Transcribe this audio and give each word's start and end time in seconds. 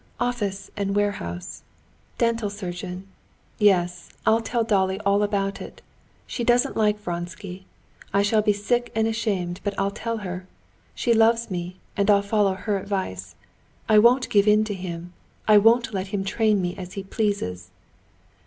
"Office 0.19 0.71
and 0.75 0.95
warehouse. 0.95 1.61
Dental 2.17 2.49
surgeon. 2.49 3.07
Yes, 3.59 4.09
I'll 4.25 4.41
tell 4.41 4.63
Dolly 4.63 4.99
all 5.01 5.21
about 5.21 5.61
it. 5.61 5.83
She 6.25 6.43
doesn't 6.43 6.75
like 6.75 6.97
Vronsky. 6.99 7.67
I 8.11 8.23
shall 8.23 8.41
be 8.41 8.51
sick 8.51 8.91
and 8.95 9.07
ashamed, 9.07 9.61
but 9.63 9.75
I'll 9.79 9.91
tell 9.91 10.17
her. 10.25 10.47
She 10.95 11.13
loves 11.13 11.51
me, 11.51 11.75
and 11.95 12.09
I'll 12.09 12.23
follow 12.23 12.55
her 12.55 12.79
advice. 12.79 13.35
I 13.87 13.99
won't 13.99 14.27
give 14.31 14.47
in 14.47 14.63
to 14.63 14.73
him; 14.73 15.13
I 15.47 15.59
won't 15.59 15.93
let 15.93 16.07
him 16.07 16.23
train 16.23 16.63
me 16.63 16.75
as 16.79 16.93
he 16.93 17.03
pleases. 17.03 17.69